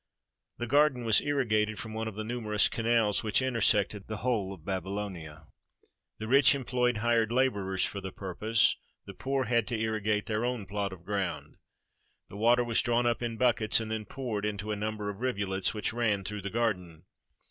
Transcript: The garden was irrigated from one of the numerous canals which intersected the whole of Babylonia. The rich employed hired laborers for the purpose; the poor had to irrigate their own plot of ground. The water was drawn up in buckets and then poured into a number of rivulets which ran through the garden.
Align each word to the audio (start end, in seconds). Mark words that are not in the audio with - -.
The 0.57 0.65
garden 0.65 1.05
was 1.05 1.21
irrigated 1.21 1.77
from 1.77 1.93
one 1.93 2.07
of 2.07 2.15
the 2.15 2.23
numerous 2.23 2.67
canals 2.67 3.21
which 3.23 3.39
intersected 3.39 4.07
the 4.07 4.17
whole 4.25 4.51
of 4.51 4.65
Babylonia. 4.65 5.45
The 6.17 6.27
rich 6.27 6.55
employed 6.55 6.97
hired 7.05 7.31
laborers 7.31 7.85
for 7.85 8.01
the 8.01 8.11
purpose; 8.11 8.75
the 9.05 9.13
poor 9.13 9.43
had 9.45 9.67
to 9.67 9.79
irrigate 9.79 10.25
their 10.25 10.43
own 10.43 10.65
plot 10.65 10.91
of 10.91 11.05
ground. 11.05 11.57
The 12.29 12.37
water 12.37 12.63
was 12.63 12.81
drawn 12.81 13.05
up 13.05 13.21
in 13.21 13.37
buckets 13.37 13.79
and 13.79 13.91
then 13.91 14.05
poured 14.05 14.43
into 14.43 14.71
a 14.71 14.75
number 14.75 15.11
of 15.11 15.19
rivulets 15.21 15.75
which 15.75 15.93
ran 15.93 16.23
through 16.23 16.41
the 16.41 16.49
garden. 16.49 17.05